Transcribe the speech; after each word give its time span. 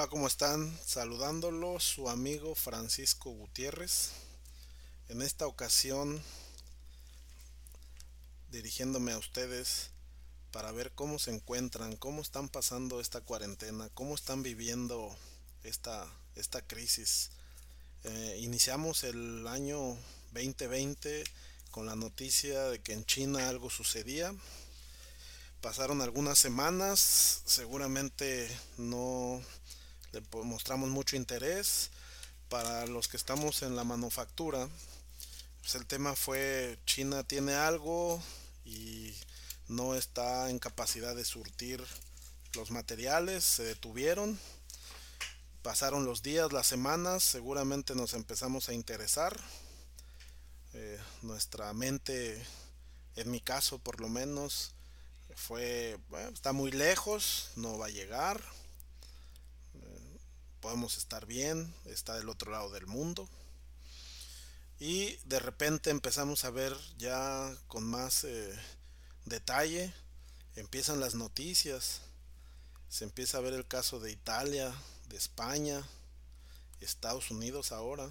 Hola, 0.00 0.08
¿cómo 0.08 0.28
están? 0.28 0.78
Saludándolo 0.82 1.78
su 1.78 2.08
amigo 2.08 2.54
Francisco 2.54 3.32
Gutiérrez. 3.32 4.12
En 5.10 5.20
esta 5.20 5.46
ocasión 5.46 6.22
dirigiéndome 8.50 9.12
a 9.12 9.18
ustedes 9.18 9.90
para 10.52 10.72
ver 10.72 10.92
cómo 10.92 11.18
se 11.18 11.32
encuentran, 11.32 11.96
cómo 11.96 12.22
están 12.22 12.48
pasando 12.48 12.98
esta 12.98 13.20
cuarentena, 13.20 13.90
cómo 13.92 14.14
están 14.14 14.42
viviendo 14.42 15.14
esta, 15.64 16.10
esta 16.34 16.62
crisis. 16.62 17.32
Eh, 18.04 18.38
iniciamos 18.40 19.04
el 19.04 19.46
año 19.48 19.98
2020 20.32 21.24
con 21.72 21.84
la 21.84 21.94
noticia 21.94 22.70
de 22.70 22.80
que 22.80 22.94
en 22.94 23.04
China 23.04 23.50
algo 23.50 23.68
sucedía. 23.68 24.34
Pasaron 25.60 26.00
algunas 26.00 26.38
semanas, 26.38 27.42
seguramente 27.44 28.48
no 28.78 29.42
le 30.12 30.22
mostramos 30.44 30.88
mucho 30.88 31.16
interés. 31.16 31.90
Para 32.48 32.84
los 32.86 33.06
que 33.06 33.16
estamos 33.16 33.62
en 33.62 33.76
la 33.76 33.84
manufactura, 33.84 34.68
pues 35.60 35.76
el 35.76 35.86
tema 35.86 36.16
fue 36.16 36.78
China 36.84 37.22
tiene 37.22 37.54
algo 37.54 38.20
y 38.64 39.14
no 39.68 39.94
está 39.94 40.50
en 40.50 40.58
capacidad 40.58 41.14
de 41.14 41.24
surtir 41.24 41.84
los 42.54 42.72
materiales, 42.72 43.44
se 43.44 43.62
detuvieron. 43.62 44.36
Pasaron 45.62 46.04
los 46.04 46.22
días, 46.22 46.52
las 46.52 46.66
semanas, 46.66 47.22
seguramente 47.22 47.94
nos 47.94 48.14
empezamos 48.14 48.68
a 48.68 48.74
interesar. 48.74 49.38
Eh, 50.72 50.98
nuestra 51.22 51.72
mente, 51.72 52.44
en 53.14 53.30
mi 53.30 53.40
caso 53.40 53.78
por 53.78 54.00
lo 54.00 54.08
menos, 54.08 54.72
fue, 55.36 56.00
bueno, 56.08 56.30
está 56.30 56.52
muy 56.52 56.72
lejos, 56.72 57.50
no 57.54 57.78
va 57.78 57.86
a 57.86 57.90
llegar 57.90 58.42
podemos 60.60 60.98
estar 60.98 61.26
bien, 61.26 61.74
está 61.86 62.16
del 62.16 62.28
otro 62.28 62.52
lado 62.52 62.70
del 62.70 62.86
mundo. 62.86 63.28
Y 64.78 65.16
de 65.24 65.40
repente 65.40 65.90
empezamos 65.90 66.44
a 66.44 66.50
ver 66.50 66.76
ya 66.96 67.54
con 67.68 67.84
más 67.84 68.24
eh, 68.24 68.58
detalle, 69.26 69.92
empiezan 70.56 71.00
las 71.00 71.14
noticias, 71.14 72.00
se 72.88 73.04
empieza 73.04 73.38
a 73.38 73.42
ver 73.42 73.54
el 73.54 73.66
caso 73.66 74.00
de 74.00 74.10
Italia, 74.10 74.72
de 75.08 75.16
España, 75.16 75.86
Estados 76.80 77.30
Unidos 77.30 77.72
ahora, 77.72 78.08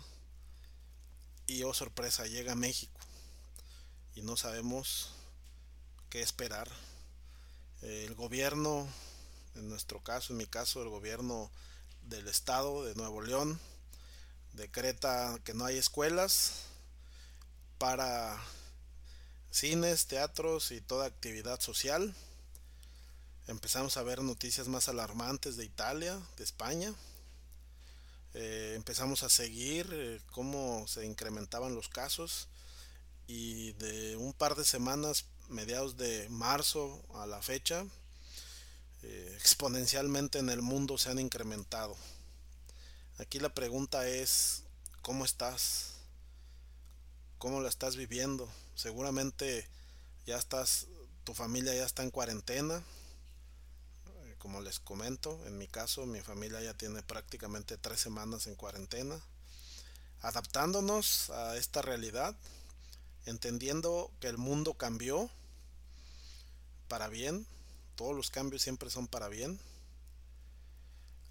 y 1.48 1.64
oh 1.64 1.74
sorpresa, 1.74 2.28
llega 2.28 2.54
México 2.54 3.00
y 4.14 4.22
no 4.22 4.38
sabemos 4.38 5.10
qué 6.10 6.22
esperar. 6.22 6.70
El 7.82 8.14
gobierno, 8.14 8.88
en 9.56 9.70
nuestro 9.70 10.04
caso, 10.04 10.34
en 10.34 10.38
mi 10.38 10.46
caso, 10.46 10.84
el 10.84 10.90
gobierno 10.90 11.50
del 12.10 12.28
estado 12.28 12.84
de 12.84 12.96
Nuevo 12.96 13.22
León 13.22 13.60
decreta 14.54 15.40
que 15.44 15.54
no 15.54 15.66
hay 15.66 15.78
escuelas 15.78 16.64
para 17.78 18.36
cines, 19.52 20.08
teatros 20.08 20.72
y 20.72 20.82
toda 20.82 21.06
actividad 21.06 21.60
social. 21.62 22.14
Empezamos 23.48 23.96
a 23.96 24.04
ver 24.04 24.22
noticias 24.22 24.68
más 24.68 24.90
alarmantes 24.90 25.56
de 25.56 25.66
Italia, 25.66 26.20
de 26.38 26.44
España. 26.44 26.94
Eh, 28.34 28.74
empezamos 28.76 29.24
a 29.24 29.30
seguir 29.30 29.88
eh, 29.92 30.20
cómo 30.32 30.88
se 30.88 31.06
incrementaban 31.06 31.76
los 31.76 31.90
casos 31.90 32.48
y 33.28 33.74
de 33.74 34.16
un 34.18 34.34
par 34.34 34.56
de 34.56 34.66
semanas, 34.66 35.26
mediados 35.48 35.96
de 35.98 36.28
marzo 36.30 37.04
a 37.14 37.28
la 37.28 37.42
fecha, 37.42 37.86
eh, 39.04 39.34
exponencialmente 39.36 40.40
en 40.40 40.50
el 40.50 40.62
mundo 40.62 40.98
se 40.98 41.10
han 41.10 41.20
incrementado. 41.20 41.96
Aquí 43.18 43.40
la 43.40 43.54
pregunta 43.54 44.08
es, 44.08 44.64
¿cómo 45.02 45.26
estás? 45.26 45.94
¿Cómo 47.38 47.62
la 47.62 47.70
estás 47.70 47.96
viviendo? 47.96 48.50
Seguramente 48.76 49.68
ya 50.26 50.38
estás, 50.38 50.88
tu 51.24 51.34
familia 51.34 51.74
ya 51.74 51.86
está 51.86 52.04
en 52.04 52.12
cuarentena. 52.12 52.84
Eh, 54.24 54.36
como 54.38 54.62
les 54.62 54.80
comento, 54.80 55.40
en 55.48 55.58
mi 55.58 55.68
caso, 55.68 56.06
mi 56.06 56.22
familia 56.22 56.62
ya 56.62 56.74
tiene 56.74 57.02
prácticamente 57.02 57.78
tres 57.78 58.00
semanas 58.02 58.48
en 58.48 58.56
cuarentena. 58.56 59.20
Adaptándonos 60.22 61.30
a 61.30 61.56
esta 61.56 61.82
realidad, 61.82 62.36
entendiendo 63.26 64.12
que 64.20 64.28
el 64.28 64.38
mundo 64.38 64.74
cambió 64.74 65.30
para 66.90 67.08
bien, 67.08 67.46
todos 68.00 68.16
los 68.16 68.32
cambios 68.32 68.62
siempre 68.62 68.90
son 68.90 69.10
para 69.10 69.28
bien. 69.28 69.60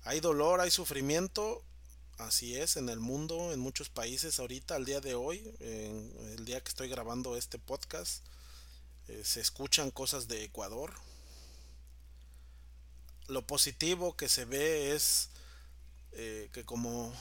Hay 0.02 0.20
dolor, 0.20 0.60
hay 0.60 0.70
sufrimiento, 0.70 1.64
así 2.18 2.56
es 2.56 2.76
en 2.76 2.90
el 2.90 3.00
mundo, 3.00 3.54
en 3.54 3.58
muchos 3.58 3.88
países 3.88 4.38
ahorita, 4.38 4.74
al 4.74 4.84
día 4.84 5.00
de 5.00 5.14
hoy, 5.14 5.50
el 5.60 6.44
día 6.44 6.60
que 6.60 6.68
estoy 6.68 6.90
grabando 6.90 7.38
este 7.38 7.58
podcast, 7.58 8.22
eh, 9.08 9.22
se 9.24 9.40
escuchan 9.40 9.90
cosas 9.90 10.28
de 10.28 10.44
Ecuador. 10.44 10.92
Lo 13.28 13.46
positivo 13.46 14.14
que 14.14 14.28
se 14.28 14.44
ve 14.44 14.94
es 14.94 15.30
eh, 16.12 16.50
que 16.52 16.66
como 16.66 17.14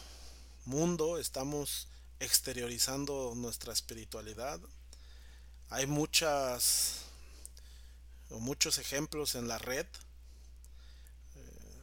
mundo 0.65 1.19
estamos 1.19 1.87
exteriorizando 2.19 3.31
nuestra 3.33 3.71
espiritualidad. 3.71 4.59
Hay 5.69 5.85
muchas 5.85 7.06
muchos 8.29 8.77
ejemplos 8.77 9.35
en 9.35 9.47
la 9.47 9.57
red. 9.57 9.85
Eh, 11.35 11.81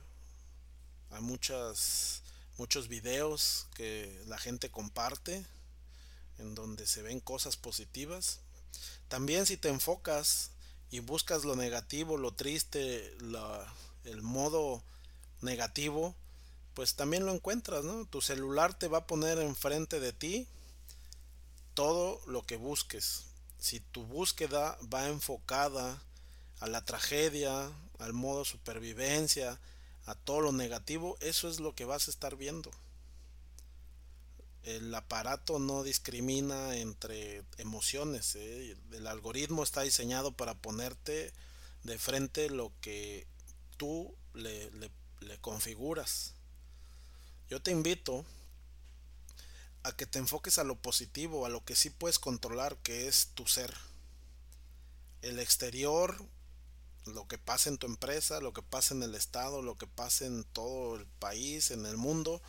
hay 1.10 1.22
muchas, 1.22 2.22
muchos 2.58 2.88
videos 2.88 3.66
que 3.74 4.22
la 4.26 4.38
gente 4.38 4.70
comparte 4.70 5.44
en 6.38 6.54
donde 6.54 6.86
se 6.86 7.02
ven 7.02 7.20
cosas 7.20 7.56
positivas. 7.56 8.40
También 9.08 9.46
si 9.46 9.56
te 9.56 9.68
enfocas 9.68 10.50
y 10.90 11.00
buscas 11.00 11.44
lo 11.44 11.56
negativo, 11.56 12.16
lo 12.16 12.34
triste, 12.34 13.16
el 14.04 14.22
modo 14.22 14.82
negativo, 15.40 16.14
pues 16.74 16.94
también 16.94 17.24
lo 17.24 17.32
encuentras, 17.32 17.84
¿no? 17.84 18.06
Tu 18.06 18.20
celular 18.20 18.76
te 18.78 18.88
va 18.88 18.98
a 18.98 19.06
poner 19.06 19.38
enfrente 19.38 20.00
de 20.00 20.12
ti 20.12 20.48
todo 21.74 22.20
lo 22.26 22.44
que 22.44 22.56
busques. 22.56 23.26
Si 23.58 23.80
tu 23.80 24.04
búsqueda 24.04 24.76
va 24.92 25.08
enfocada 25.08 26.02
a 26.60 26.66
la 26.66 26.84
tragedia, 26.84 27.70
al 27.98 28.12
modo 28.12 28.44
supervivencia, 28.44 29.58
a 30.06 30.14
todo 30.14 30.40
lo 30.40 30.52
negativo, 30.52 31.16
eso 31.20 31.48
es 31.48 31.60
lo 31.60 31.74
que 31.74 31.84
vas 31.84 32.08
a 32.08 32.10
estar 32.10 32.36
viendo. 32.36 32.70
El 34.62 34.94
aparato 34.94 35.58
no 35.58 35.82
discrimina 35.82 36.76
entre 36.76 37.44
emociones. 37.58 38.34
¿eh? 38.36 38.76
El 38.92 39.06
algoritmo 39.06 39.62
está 39.62 39.82
diseñado 39.82 40.32
para 40.32 40.54
ponerte 40.54 41.32
de 41.82 41.98
frente 41.98 42.48
lo 42.48 42.72
que 42.80 43.26
tú 43.76 44.14
le, 44.32 44.70
le 45.20 45.38
configuras. 45.40 46.34
Yo 47.50 47.60
te 47.60 47.70
invito 47.70 48.24
a 49.82 49.92
que 49.92 50.06
te 50.06 50.18
enfoques 50.18 50.58
a 50.58 50.64
lo 50.64 50.76
positivo, 50.76 51.44
a 51.44 51.50
lo 51.50 51.62
que 51.64 51.76
sí 51.76 51.90
puedes 51.90 52.18
controlar, 52.18 52.76
que 52.78 53.06
es 53.06 53.28
tu 53.34 53.46
ser. 53.46 53.74
El 55.20 55.38
exterior 55.38 56.16
lo 57.06 57.26
que 57.28 57.38
pasa 57.38 57.68
en 57.68 57.78
tu 57.78 57.86
empresa, 57.86 58.40
lo 58.40 58.52
que 58.52 58.62
pasa 58.62 58.94
en 58.94 59.02
el 59.02 59.14
estado, 59.14 59.62
lo 59.62 59.76
que 59.76 59.86
pasa 59.86 60.26
en 60.26 60.44
todo 60.44 60.96
el 60.96 61.06
país, 61.06 61.70
en 61.70 61.86
el 61.86 61.96
mundo, 61.96 62.40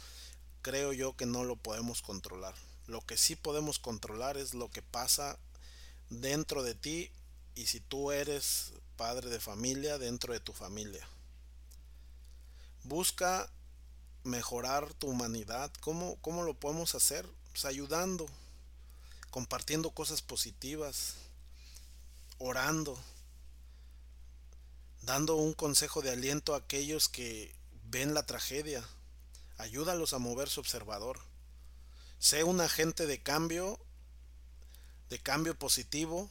creo 0.61 0.93
yo 0.93 1.15
que 1.15 1.25
no 1.25 1.43
lo 1.43 1.55
podemos 1.55 2.01
controlar. 2.01 2.55
Lo 2.87 3.01
que 3.01 3.17
sí 3.17 3.35
podemos 3.35 3.79
controlar 3.79 4.37
es 4.37 4.53
lo 4.53 4.69
que 4.69 4.81
pasa 4.81 5.37
dentro 6.09 6.63
de 6.63 6.75
ti 6.75 7.11
y 7.55 7.67
si 7.67 7.79
tú 7.79 8.11
eres 8.11 8.73
padre 8.95 9.29
de 9.29 9.39
familia, 9.39 9.97
dentro 9.97 10.33
de 10.33 10.39
tu 10.39 10.53
familia. 10.53 11.07
Busca 12.83 13.49
mejorar 14.23 14.93
tu 14.93 15.07
humanidad. 15.07 15.71
¿Cómo, 15.81 16.17
cómo 16.21 16.43
lo 16.43 16.53
podemos 16.53 16.95
hacer? 16.95 17.27
Pues 17.51 17.65
ayudando, 17.65 18.25
compartiendo 19.31 19.91
cosas 19.91 20.21
positivas, 20.21 21.15
orando, 22.37 22.97
dando 25.05 25.35
un 25.35 25.53
consejo 25.53 26.01
de 26.01 26.11
aliento 26.11 26.53
a 26.53 26.57
aquellos 26.57 27.09
que 27.09 27.53
ven 27.89 28.13
la 28.13 28.25
tragedia, 28.25 28.83
ayúdalos 29.57 30.13
a 30.13 30.19
mover 30.19 30.49
su 30.49 30.59
observador. 30.59 31.19
Sé 32.19 32.43
un 32.43 32.59
agente 32.59 33.05
de 33.05 33.21
cambio, 33.21 33.79
de 35.09 35.19
cambio 35.19 35.57
positivo, 35.57 36.29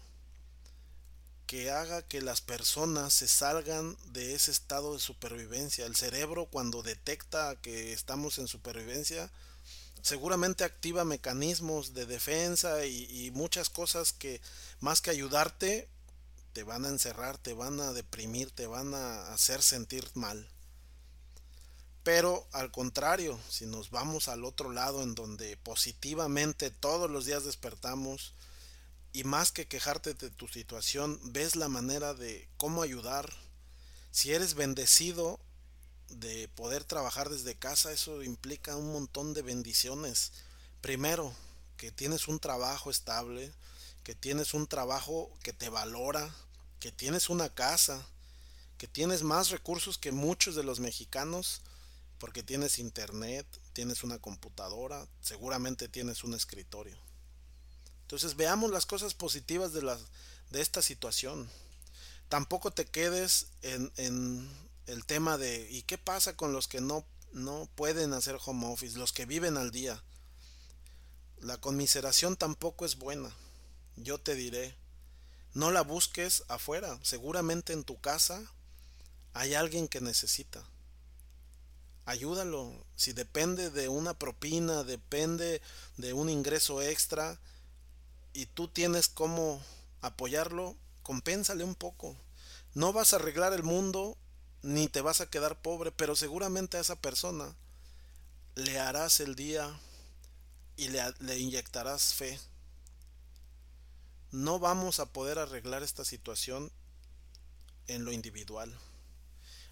que 1.46 1.70
haga 1.70 2.02
que 2.02 2.20
las 2.20 2.40
personas 2.40 3.12
se 3.12 3.28
salgan 3.28 3.96
de 4.06 4.34
ese 4.34 4.50
estado 4.50 4.94
de 4.94 4.98
supervivencia. 4.98 5.86
El 5.86 5.94
cerebro 5.94 6.46
cuando 6.46 6.82
detecta 6.82 7.54
que 7.60 7.92
estamos 7.92 8.38
en 8.38 8.48
supervivencia, 8.48 9.30
seguramente 10.02 10.64
activa 10.64 11.04
mecanismos 11.04 11.94
de 11.94 12.06
defensa 12.06 12.86
y, 12.86 13.30
muchas 13.32 13.70
cosas 13.70 14.12
que 14.12 14.40
más 14.80 15.00
que 15.00 15.10
ayudarte, 15.10 15.88
te 16.54 16.62
van 16.62 16.86
a 16.86 16.88
encerrar, 16.88 17.36
te 17.36 17.52
van 17.52 17.80
a 17.80 17.92
deprimir, 17.92 18.50
te 18.52 18.66
van 18.66 18.94
a 18.94 19.32
hacer 19.34 19.60
sentir 19.62 20.08
mal. 20.14 20.48
Pero 22.04 22.46
al 22.52 22.70
contrario, 22.70 23.38
si 23.50 23.66
nos 23.66 23.90
vamos 23.90 24.28
al 24.28 24.44
otro 24.44 24.72
lado 24.72 25.02
en 25.02 25.14
donde 25.14 25.56
positivamente 25.56 26.70
todos 26.70 27.10
los 27.10 27.26
días 27.26 27.44
despertamos 27.44 28.34
y 29.12 29.24
más 29.24 29.50
que 29.50 29.66
quejarte 29.66 30.14
de 30.14 30.30
tu 30.30 30.46
situación, 30.46 31.18
ves 31.24 31.56
la 31.56 31.68
manera 31.68 32.14
de 32.14 32.48
cómo 32.56 32.82
ayudar. 32.82 33.32
Si 34.12 34.32
eres 34.32 34.54
bendecido 34.54 35.40
de 36.08 36.46
poder 36.48 36.84
trabajar 36.84 37.30
desde 37.30 37.56
casa, 37.56 37.90
eso 37.90 38.22
implica 38.22 38.76
un 38.76 38.92
montón 38.92 39.34
de 39.34 39.42
bendiciones. 39.42 40.32
Primero, 40.80 41.34
que 41.76 41.90
tienes 41.90 42.28
un 42.28 42.38
trabajo 42.38 42.90
estable, 42.90 43.52
que 44.04 44.14
tienes 44.14 44.54
un 44.54 44.66
trabajo 44.66 45.30
que 45.42 45.52
te 45.52 45.70
valora, 45.70 46.32
que 46.78 46.92
tienes 46.92 47.30
una 47.30 47.48
casa, 47.48 48.06
que 48.78 48.86
tienes 48.86 49.22
más 49.22 49.48
recursos 49.48 49.98
que 49.98 50.12
muchos 50.12 50.54
de 50.54 50.62
los 50.62 50.78
mexicanos 50.78 51.62
porque 52.18 52.42
tienes 52.42 52.78
internet, 52.78 53.46
tienes 53.72 54.04
una 54.04 54.18
computadora, 54.18 55.08
seguramente 55.20 55.88
tienes 55.88 56.22
un 56.22 56.34
escritorio. 56.34 56.96
Entonces 58.02 58.36
veamos 58.36 58.70
las 58.70 58.86
cosas 58.86 59.14
positivas 59.14 59.72
de, 59.72 59.80
de 60.50 60.60
esta 60.60 60.82
situación. 60.82 61.48
Tampoco 62.28 62.70
te 62.70 62.84
quedes 62.84 63.48
en, 63.62 63.90
en, 63.96 64.48
el 64.86 65.06
tema 65.06 65.38
de 65.38 65.66
¿y 65.70 65.82
qué 65.82 65.96
pasa 65.96 66.36
con 66.36 66.52
los 66.52 66.68
que 66.68 66.82
no, 66.82 67.06
no 67.32 67.68
pueden 67.74 68.12
hacer 68.12 68.38
home 68.44 68.66
office, 68.66 68.98
los 68.98 69.12
que 69.12 69.24
viven 69.24 69.56
al 69.56 69.70
día? 69.70 70.02
La 71.38 71.56
conmiseración 71.56 72.36
tampoco 72.36 72.84
es 72.84 72.96
buena. 72.96 73.34
Yo 73.96 74.18
te 74.18 74.34
diré, 74.34 74.76
no 75.54 75.70
la 75.70 75.82
busques 75.82 76.44
afuera, 76.48 76.98
seguramente 77.02 77.72
en 77.72 77.84
tu 77.84 78.00
casa 78.00 78.42
hay 79.32 79.54
alguien 79.54 79.88
que 79.88 80.00
necesita 80.00 80.64
ayúdalo. 82.06 82.72
Si 82.96 83.12
depende 83.12 83.70
de 83.70 83.88
una 83.88 84.14
propina, 84.14 84.84
depende 84.84 85.60
de 85.96 86.12
un 86.12 86.28
ingreso 86.28 86.82
extra 86.82 87.38
y 88.32 88.46
tú 88.46 88.68
tienes 88.68 89.08
cómo 89.08 89.62
apoyarlo, 90.00 90.76
compénsale 91.02 91.64
un 91.64 91.74
poco. 91.74 92.16
No 92.74 92.92
vas 92.92 93.12
a 93.12 93.16
arreglar 93.16 93.52
el 93.52 93.62
mundo 93.62 94.16
ni 94.62 94.88
te 94.88 95.00
vas 95.00 95.20
a 95.20 95.30
quedar 95.30 95.60
pobre, 95.60 95.92
pero 95.92 96.16
seguramente 96.16 96.76
a 96.76 96.80
esa 96.80 96.96
persona 96.96 97.54
le 98.54 98.78
harás 98.78 99.20
el 99.20 99.34
día 99.34 99.78
y 100.76 100.88
le, 100.88 101.02
le 101.20 101.38
inyectarás 101.38 102.14
fe. 102.14 102.38
No 104.34 104.58
vamos 104.58 104.98
a 104.98 105.06
poder 105.06 105.38
arreglar 105.38 105.84
esta 105.84 106.04
situación 106.04 106.72
en 107.86 108.04
lo 108.04 108.10
individual. 108.10 108.76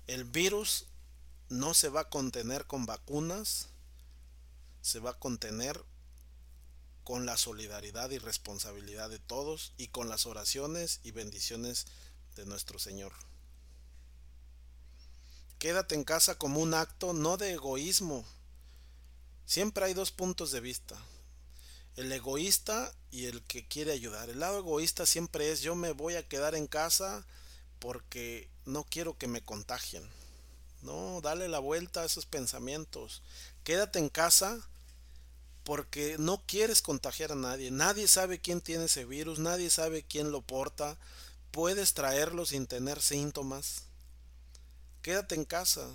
El 0.06 0.22
virus 0.22 0.86
no 1.48 1.74
se 1.74 1.88
va 1.88 2.02
a 2.02 2.10
contener 2.10 2.68
con 2.68 2.86
vacunas, 2.86 3.70
se 4.80 5.00
va 5.00 5.10
a 5.10 5.18
contener 5.18 5.84
con 7.02 7.26
la 7.26 7.36
solidaridad 7.36 8.10
y 8.10 8.18
responsabilidad 8.18 9.10
de 9.10 9.18
todos 9.18 9.72
y 9.78 9.88
con 9.88 10.08
las 10.08 10.26
oraciones 10.26 11.00
y 11.02 11.10
bendiciones 11.10 11.86
de 12.36 12.46
nuestro 12.46 12.78
Señor. 12.78 13.12
Quédate 15.58 15.96
en 15.96 16.04
casa 16.04 16.38
como 16.38 16.60
un 16.60 16.74
acto 16.74 17.12
no 17.12 17.36
de 17.36 17.54
egoísmo. 17.54 18.24
Siempre 19.44 19.86
hay 19.86 19.94
dos 19.94 20.12
puntos 20.12 20.52
de 20.52 20.60
vista. 20.60 20.96
El 21.96 22.10
egoísta 22.10 22.94
y 23.10 23.26
el 23.26 23.42
que 23.42 23.66
quiere 23.66 23.92
ayudar. 23.92 24.30
El 24.30 24.40
lado 24.40 24.58
egoísta 24.58 25.06
siempre 25.06 25.52
es 25.52 25.60
yo 25.60 25.74
me 25.74 25.92
voy 25.92 26.14
a 26.14 26.26
quedar 26.26 26.54
en 26.54 26.66
casa 26.66 27.24
porque 27.78 28.48
no 28.64 28.84
quiero 28.84 29.18
que 29.18 29.26
me 29.28 29.42
contagien. 29.42 30.08
No, 30.82 31.20
dale 31.20 31.48
la 31.48 31.58
vuelta 31.58 32.02
a 32.02 32.04
esos 32.04 32.26
pensamientos. 32.26 33.22
Quédate 33.64 33.98
en 33.98 34.08
casa 34.08 34.60
porque 35.64 36.16
no 36.18 36.42
quieres 36.46 36.82
contagiar 36.82 37.32
a 37.32 37.36
nadie. 37.36 37.70
Nadie 37.70 38.08
sabe 38.08 38.40
quién 38.40 38.60
tiene 38.60 38.86
ese 38.86 39.04
virus, 39.04 39.38
nadie 39.38 39.70
sabe 39.70 40.02
quién 40.02 40.32
lo 40.32 40.42
porta. 40.42 40.96
Puedes 41.50 41.94
traerlo 41.94 42.46
sin 42.46 42.66
tener 42.66 43.00
síntomas. 43.00 43.84
Quédate 45.02 45.34
en 45.34 45.44
casa. 45.44 45.88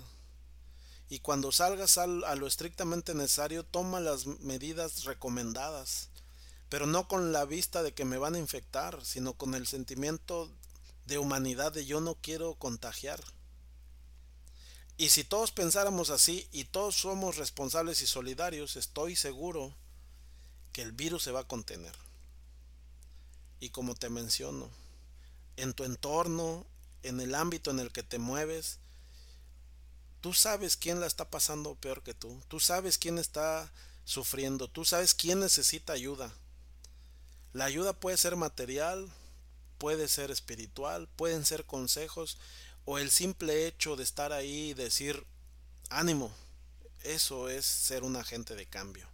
Y 1.08 1.20
cuando 1.20 1.52
salgas 1.52 1.96
a 1.96 2.06
lo 2.06 2.46
estrictamente 2.46 3.14
necesario, 3.14 3.64
toma 3.64 4.00
las 4.00 4.26
medidas 4.26 5.04
recomendadas. 5.04 6.10
Pero 6.68 6.86
no 6.86 7.08
con 7.08 7.32
la 7.32 7.46
vista 7.46 7.82
de 7.82 7.94
que 7.94 8.04
me 8.04 8.18
van 8.18 8.34
a 8.34 8.38
infectar, 8.38 9.02
sino 9.04 9.32
con 9.32 9.54
el 9.54 9.66
sentimiento 9.66 10.50
de 11.06 11.18
humanidad 11.18 11.72
de 11.72 11.86
yo 11.86 12.02
no 12.02 12.16
quiero 12.16 12.54
contagiar. 12.56 13.20
Y 14.98 15.10
si 15.10 15.24
todos 15.24 15.52
pensáramos 15.52 16.10
así 16.10 16.46
y 16.52 16.64
todos 16.64 16.96
somos 16.96 17.36
responsables 17.36 18.02
y 18.02 18.06
solidarios, 18.06 18.76
estoy 18.76 19.16
seguro 19.16 19.74
que 20.72 20.82
el 20.82 20.92
virus 20.92 21.22
se 21.22 21.30
va 21.30 21.40
a 21.40 21.48
contener. 21.48 21.94
Y 23.60 23.70
como 23.70 23.94
te 23.94 24.10
menciono, 24.10 24.68
en 25.56 25.72
tu 25.72 25.84
entorno, 25.84 26.66
en 27.02 27.20
el 27.20 27.34
ámbito 27.34 27.70
en 27.70 27.78
el 27.78 27.92
que 27.92 28.02
te 28.02 28.18
mueves, 28.18 28.80
tú 30.20 30.32
sabes 30.32 30.76
quién 30.76 31.00
la 31.00 31.06
está 31.06 31.30
pasando 31.30 31.74
peor 31.76 32.02
que 32.02 32.14
tú, 32.14 32.40
tú 32.48 32.60
sabes 32.60 32.98
quién 32.98 33.18
está 33.18 33.70
sufriendo, 34.04 34.68
tú 34.68 34.84
sabes 34.84 35.14
quién 35.14 35.40
necesita 35.40 35.92
ayuda. 35.92 36.32
La 37.52 37.64
ayuda 37.64 37.92
puede 37.92 38.16
ser 38.16 38.36
material, 38.36 39.08
puede 39.78 40.08
ser 40.08 40.30
espiritual, 40.30 41.08
pueden 41.16 41.44
ser 41.44 41.64
consejos, 41.64 42.38
o 42.84 42.98
el 42.98 43.10
simple 43.10 43.66
hecho 43.66 43.96
de 43.96 44.02
estar 44.02 44.32
ahí 44.32 44.70
y 44.70 44.74
decir 44.74 45.24
ánimo, 45.90 46.32
eso 47.02 47.48
es 47.48 47.66
ser 47.66 48.02
un 48.02 48.16
agente 48.16 48.54
de 48.54 48.66
cambio. 48.66 49.06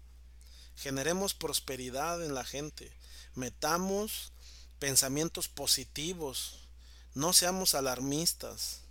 Generemos 0.77 1.35
prosperidad 1.35 2.25
en 2.25 2.35
la 2.35 2.45
gente, 2.45 2.93
metamos 3.35 4.33
pensamientos 4.79 5.49
positivos, 5.49 6.69
no 7.15 7.33
seamos 7.33 7.75
alarmistas, 7.75 8.84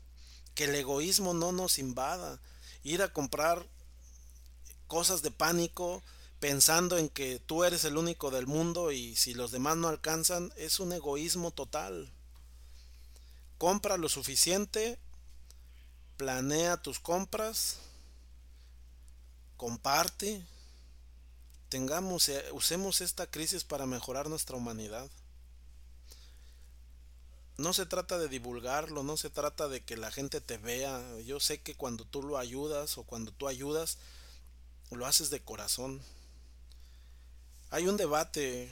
que 0.56 0.66
el 0.66 0.76
egoísmo 0.76 1.34
no 1.34 1.52
nos 1.52 1.80
invada, 1.80 2.40
ir 2.84 3.02
a 3.02 3.12
comprar 3.12 3.66
cosas 4.88 5.22
de 5.22 5.32
pánico 5.32 6.04
pensando 6.40 6.98
en 6.98 7.10
que 7.10 7.40
tú 7.40 7.64
eres 7.64 7.86
el 7.86 7.98
único 7.98 8.30
del 8.30 8.48
mundo 8.48 8.92
y 8.92 9.16
si 9.16 9.34
los 9.34 9.52
demás 9.52 9.78
no 9.78 9.88
alcanzan, 9.88 10.52
es 10.58 10.80
un 10.80 10.92
egoísmo 10.92 11.52
total. 11.52 12.12
Compra 13.58 13.98
lo 13.98 14.10
suficiente, 14.10 15.00
planea 16.18 16.76
tus 16.78 17.00
compras, 17.00 17.78
comparte, 19.56 20.46
tengamos, 21.70 22.28
eh, 22.28 22.44
usemos 22.52 23.00
esta 23.02 23.26
crisis 23.26 23.64
para 23.64 23.86
mejorar 23.86 24.30
nuestra 24.30 24.58
humanidad. 24.58 25.10
No 27.58 27.74
se 27.74 27.86
trata 27.86 28.18
de 28.18 28.30
divulgarlo, 28.30 29.04
no 29.04 29.16
se 29.16 29.30
trata 29.30 29.68
de 29.68 29.82
que 29.82 29.96
la 29.96 30.12
gente 30.12 30.42
te 30.42 30.58
vea. 30.58 31.02
Yo 31.22 31.40
sé 31.40 31.62
que 31.62 31.76
cuando 31.76 32.06
tú 32.06 32.24
lo 32.24 32.38
ayudas 32.38 32.98
o 32.98 33.04
cuando 33.04 33.32
tú 33.32 33.48
ayudas, 33.48 33.98
lo 34.92 35.06
haces 35.06 35.30
de 35.30 35.42
corazón. 35.42 36.02
Hay 37.70 37.88
un 37.88 37.98
debate 37.98 38.70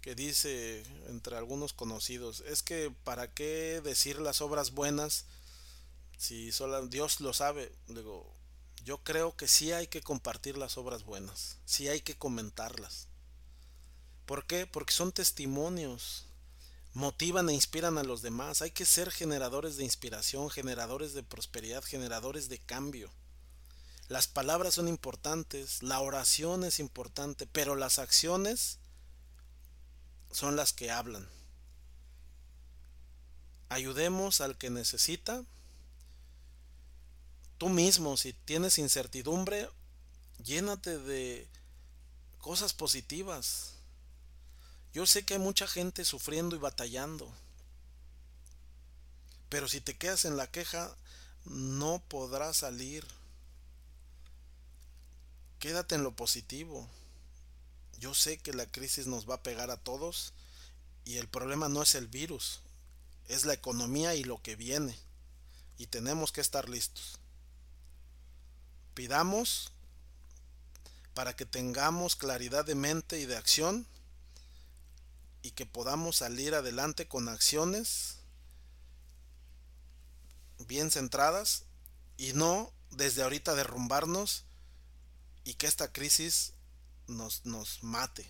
que 0.00 0.14
dice 0.14 0.84
entre 1.08 1.36
algunos 1.36 1.72
conocidos, 1.72 2.44
es 2.46 2.62
que 2.62 2.92
para 3.02 3.32
qué 3.32 3.80
decir 3.82 4.20
las 4.20 4.40
obras 4.40 4.70
buenas 4.70 5.24
si 6.16 6.52
solo 6.52 6.86
Dios 6.86 7.20
lo 7.20 7.32
sabe. 7.32 7.72
Digo, 7.88 8.32
yo 8.84 8.98
creo 8.98 9.36
que 9.36 9.48
sí 9.48 9.72
hay 9.72 9.88
que 9.88 10.02
compartir 10.02 10.56
las 10.56 10.78
obras 10.78 11.04
buenas, 11.04 11.56
sí 11.64 11.88
hay 11.88 12.00
que 12.00 12.16
comentarlas. 12.16 13.08
¿Por 14.26 14.46
qué? 14.46 14.66
Porque 14.66 14.92
son 14.92 15.12
testimonios, 15.12 16.25
motivan 16.96 17.50
e 17.50 17.52
inspiran 17.52 17.98
a 17.98 18.02
los 18.02 18.22
demás. 18.22 18.62
Hay 18.62 18.70
que 18.70 18.86
ser 18.86 19.10
generadores 19.10 19.76
de 19.76 19.84
inspiración, 19.84 20.48
generadores 20.48 21.12
de 21.12 21.22
prosperidad, 21.22 21.84
generadores 21.84 22.48
de 22.48 22.58
cambio. 22.58 23.12
Las 24.08 24.28
palabras 24.28 24.74
son 24.74 24.88
importantes, 24.88 25.82
la 25.82 26.00
oración 26.00 26.64
es 26.64 26.80
importante, 26.80 27.46
pero 27.46 27.76
las 27.76 27.98
acciones 27.98 28.78
son 30.30 30.56
las 30.56 30.72
que 30.72 30.90
hablan. 30.90 31.28
Ayudemos 33.68 34.40
al 34.40 34.56
que 34.56 34.70
necesita, 34.70 35.44
tú 37.58 37.68
mismo, 37.68 38.16
si 38.16 38.32
tienes 38.32 38.78
incertidumbre, 38.78 39.68
llénate 40.42 40.98
de 40.98 41.46
cosas 42.38 42.72
positivas. 42.72 43.75
Yo 44.96 45.04
sé 45.04 45.26
que 45.26 45.34
hay 45.34 45.40
mucha 45.40 45.66
gente 45.66 46.06
sufriendo 46.06 46.56
y 46.56 46.58
batallando. 46.58 47.30
Pero 49.50 49.68
si 49.68 49.82
te 49.82 49.94
quedas 49.94 50.24
en 50.24 50.38
la 50.38 50.50
queja, 50.50 50.96
no 51.44 52.02
podrás 52.08 52.56
salir. 52.56 53.06
Quédate 55.58 55.96
en 55.96 56.02
lo 56.02 56.16
positivo. 56.16 56.88
Yo 57.98 58.14
sé 58.14 58.38
que 58.38 58.54
la 58.54 58.64
crisis 58.64 59.06
nos 59.06 59.28
va 59.28 59.34
a 59.34 59.42
pegar 59.42 59.70
a 59.70 59.76
todos 59.76 60.32
y 61.04 61.18
el 61.18 61.28
problema 61.28 61.68
no 61.68 61.82
es 61.82 61.94
el 61.94 62.06
virus, 62.06 62.60
es 63.28 63.44
la 63.44 63.52
economía 63.52 64.14
y 64.14 64.24
lo 64.24 64.40
que 64.40 64.56
viene. 64.56 64.98
Y 65.76 65.88
tenemos 65.88 66.32
que 66.32 66.40
estar 66.40 66.70
listos. 66.70 67.18
Pidamos 68.94 69.72
para 71.12 71.36
que 71.36 71.44
tengamos 71.44 72.16
claridad 72.16 72.64
de 72.64 72.76
mente 72.76 73.20
y 73.20 73.26
de 73.26 73.36
acción 73.36 73.86
y 75.46 75.52
que 75.52 75.64
podamos 75.64 76.16
salir 76.16 76.56
adelante 76.56 77.06
con 77.06 77.28
acciones 77.28 78.16
bien 80.66 80.90
centradas 80.90 81.66
y 82.16 82.32
no 82.32 82.72
desde 82.90 83.22
ahorita 83.22 83.54
derrumbarnos 83.54 84.42
y 85.44 85.54
que 85.54 85.68
esta 85.68 85.92
crisis 85.92 86.52
nos, 87.06 87.46
nos 87.46 87.84
mate. 87.84 88.28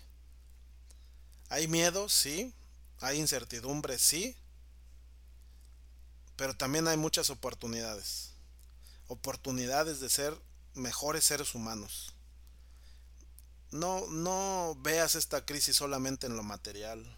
Hay 1.49 1.67
miedo, 1.67 2.07
sí, 2.07 2.53
hay 2.99 3.17
incertidumbre, 3.17 3.97
sí, 3.97 4.37
pero 6.35 6.55
también 6.55 6.87
hay 6.87 6.97
muchas 6.97 7.31
oportunidades. 7.31 8.33
Oportunidades 9.07 9.99
de 10.01 10.11
ser 10.11 10.39
mejores 10.75 11.25
seres 11.25 11.55
humanos. 11.55 12.13
No, 13.71 14.07
no 14.07 14.77
veas 14.81 15.15
esta 15.15 15.45
crisis 15.45 15.75
solamente 15.75 16.27
en 16.27 16.37
lo 16.37 16.43
material. 16.43 17.17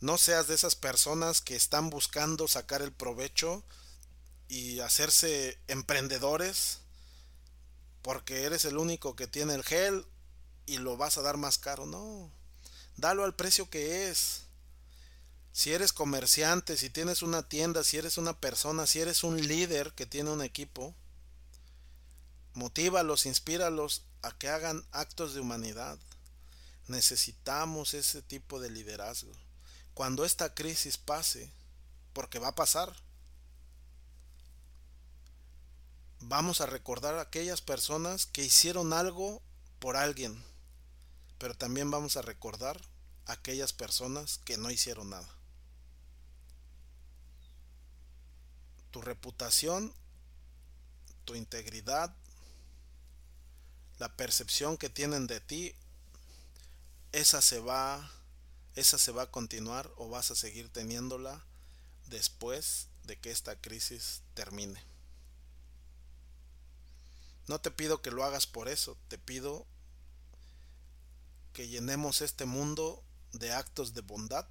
No 0.00 0.18
seas 0.18 0.48
de 0.48 0.54
esas 0.54 0.74
personas 0.74 1.40
que 1.40 1.56
están 1.56 1.90
buscando 1.90 2.48
sacar 2.48 2.82
el 2.82 2.92
provecho 2.92 3.64
y 4.48 4.80
hacerse 4.80 5.58
emprendedores 5.68 6.80
porque 8.02 8.42
eres 8.44 8.66
el 8.66 8.76
único 8.76 9.16
que 9.16 9.26
tiene 9.26 9.54
el 9.54 9.64
gel 9.64 10.04
y 10.66 10.78
lo 10.78 10.96
vas 10.96 11.16
a 11.16 11.22
dar 11.22 11.36
más 11.36 11.56
caro. 11.56 11.86
No, 11.86 12.30
dalo 12.96 13.24
al 13.24 13.34
precio 13.34 13.70
que 13.70 14.10
es. 14.10 14.42
Si 15.52 15.72
eres 15.72 15.92
comerciante, 15.92 16.76
si 16.76 16.90
tienes 16.90 17.22
una 17.22 17.48
tienda, 17.48 17.84
si 17.84 17.96
eres 17.96 18.18
una 18.18 18.38
persona, 18.38 18.86
si 18.86 19.00
eres 19.00 19.22
un 19.22 19.40
líder 19.40 19.92
que 19.92 20.04
tiene 20.04 20.30
un 20.30 20.42
equipo, 20.42 20.94
motívalos, 22.54 23.24
inspíralos 23.24 24.02
a 24.24 24.32
que 24.32 24.48
hagan 24.48 24.84
actos 24.90 25.34
de 25.34 25.40
humanidad. 25.40 25.98
Necesitamos 26.88 27.92
ese 27.92 28.22
tipo 28.22 28.58
de 28.58 28.70
liderazgo. 28.70 29.32
Cuando 29.92 30.24
esta 30.24 30.54
crisis 30.54 30.96
pase, 30.96 31.50
porque 32.14 32.38
va 32.38 32.48
a 32.48 32.54
pasar, 32.54 32.94
vamos 36.20 36.62
a 36.62 36.66
recordar 36.66 37.16
a 37.16 37.22
aquellas 37.22 37.60
personas 37.60 38.26
que 38.26 38.42
hicieron 38.42 38.94
algo 38.94 39.42
por 39.78 39.96
alguien, 39.96 40.42
pero 41.38 41.54
también 41.54 41.90
vamos 41.90 42.16
a 42.16 42.22
recordar 42.22 42.80
a 43.26 43.32
aquellas 43.32 43.74
personas 43.74 44.38
que 44.38 44.56
no 44.56 44.70
hicieron 44.70 45.10
nada. 45.10 45.28
Tu 48.90 49.02
reputación, 49.02 49.92
tu 51.26 51.34
integridad, 51.34 52.14
la 53.98 54.16
percepción 54.16 54.76
que 54.76 54.88
tienen 54.88 55.26
de 55.26 55.40
ti, 55.40 55.74
esa 57.12 57.40
se 57.40 57.60
va, 57.60 58.10
esa 58.74 58.98
se 58.98 59.12
va 59.12 59.22
a 59.22 59.30
continuar 59.30 59.90
o 59.96 60.08
vas 60.08 60.30
a 60.30 60.34
seguir 60.34 60.68
teniéndola 60.68 61.44
después 62.06 62.88
de 63.04 63.16
que 63.16 63.30
esta 63.30 63.56
crisis 63.56 64.22
termine. 64.34 64.82
No 67.46 67.60
te 67.60 67.70
pido 67.70 68.02
que 68.02 68.10
lo 68.10 68.24
hagas 68.24 68.46
por 68.46 68.68
eso, 68.68 68.96
te 69.08 69.18
pido 69.18 69.66
que 71.52 71.68
llenemos 71.68 72.20
este 72.20 72.46
mundo 72.46 73.02
de 73.32 73.52
actos 73.52 73.94
de 73.94 74.00
bondad 74.00 74.46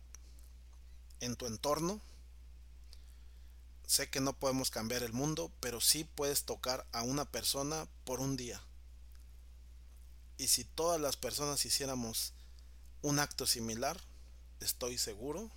en 1.19 1.35
tu 1.35 1.47
entorno. 1.47 1.99
Sé 3.87 4.09
que 4.09 4.21
no 4.21 4.33
podemos 4.33 4.69
cambiar 4.69 5.03
el 5.03 5.11
mundo, 5.11 5.51
pero 5.59 5.81
sí 5.81 6.03
puedes 6.03 6.43
tocar 6.43 6.85
a 6.91 7.01
una 7.01 7.25
persona 7.25 7.87
por 8.05 8.19
un 8.19 8.37
día. 8.37 8.61
Y 10.37 10.47
si 10.47 10.63
todas 10.63 10.99
las 10.99 11.15
personas 11.15 11.65
hiciéramos 11.65 12.33
un 13.01 13.19
acto 13.19 13.45
similar, 13.45 13.99
estoy 14.59 14.97
seguro 14.97 15.51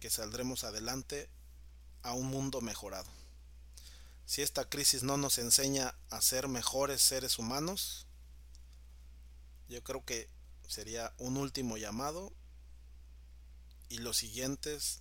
que 0.00 0.10
saldremos 0.10 0.64
adelante 0.64 1.28
a 2.02 2.12
un 2.12 2.26
mundo 2.26 2.60
mejorado. 2.60 3.08
Si 4.26 4.42
esta 4.42 4.68
crisis 4.68 5.02
no 5.02 5.16
nos 5.16 5.38
enseña 5.38 5.94
a 6.10 6.20
ser 6.20 6.48
mejores 6.48 7.00
seres 7.00 7.38
humanos, 7.38 8.06
yo 9.68 9.82
creo 9.82 10.04
que 10.04 10.28
sería 10.68 11.14
un 11.18 11.36
último 11.36 11.76
llamado 11.76 12.32
y 13.88 13.98
los 13.98 14.16
siguientes 14.16 15.00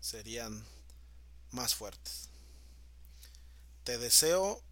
serían 0.00 0.64
más 1.50 1.74
fuertes. 1.74 2.28
Te 3.84 3.98
deseo 3.98 4.62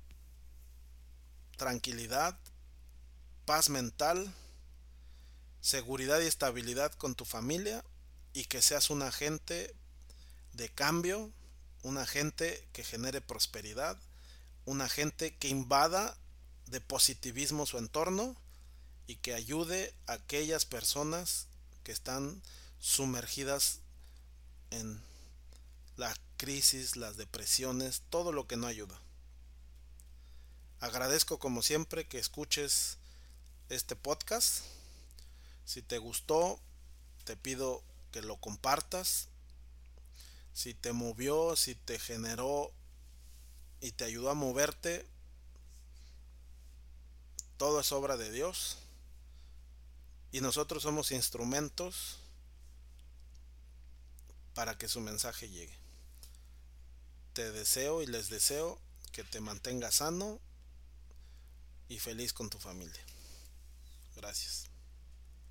tranquilidad, 1.59 2.39
paz 3.45 3.69
mental, 3.69 4.33
seguridad 5.61 6.23
y 6.23 6.27
estabilidad 6.27 6.93
con 6.93 7.15
tu 7.15 7.27
familia 7.27 7.85
y 8.33 8.47
que 8.47 8.63
seas 8.63 8.89
un 8.89 9.03
agente 9.03 9.75
de 10.55 10.71
cambio 10.71 11.31
un 11.83 11.99
agente 11.99 12.67
que 12.73 12.85
genere 12.85 13.21
prosperidad, 13.21 13.97
un 14.65 14.81
agente 14.81 15.37
que 15.37 15.49
invada 15.49 16.17
de 16.67 16.81
positivismo 16.81 17.67
su 17.67 17.79
entorno 17.79 18.37
y 19.07 19.17
que 19.17 19.35
ayude 19.35 19.95
a 20.07 20.15
aquellas 20.15 20.65
personas 20.65 21.47
que 21.83 21.93
están 21.93 22.43
sumergidas 22.79 23.79
en 24.71 25.01
la 25.97 26.15
crisis, 26.37 26.97
las 26.97 27.17
depresiones, 27.17 28.03
todo 28.11 28.33
lo 28.33 28.47
que 28.47 28.57
no 28.57 28.67
ayuda. 28.67 29.01
Agradezco 30.81 31.41
como 31.41 31.63
siempre 31.63 32.07
que 32.07 32.19
escuches 32.19 32.99
este 33.69 33.97
podcast. 33.97 34.63
Si 35.65 35.83
te 35.83 35.99
gustó, 35.99 36.61
te 37.25 37.37
pido 37.37 37.83
que 38.13 38.23
lo 38.23 38.37
compartas, 38.37 39.27
si 40.55 40.75
te 40.75 40.93
movió, 40.93 41.57
si 41.57 41.75
te 41.75 41.99
generó 41.99 42.73
y 43.81 43.93
te 43.93 44.05
ayudó 44.05 44.31
a 44.31 44.35
moverte, 44.35 45.05
todo 47.57 47.81
es 47.81 47.91
obra 47.91 48.17
de 48.17 48.31
Dios. 48.31 48.79
Y 50.31 50.41
nosotros 50.41 50.85
somos 50.85 51.11
instrumentos 51.11 52.19
para 54.55 54.79
que 54.79 54.89
su 54.89 55.01
mensaje 55.01 55.49
llegue. 55.49 55.77
Te 57.33 57.51
deseo 57.51 58.01
y 58.01 58.07
les 58.07 58.29
deseo 58.31 58.79
que 59.11 59.25
te 59.25 59.41
mantengas 59.41 59.97
sano 59.97 60.39
y 61.89 61.99
feliz 61.99 62.33
con 62.33 62.51
tu 62.51 62.59
familia. 62.59 63.03
Gracias. 64.15 64.68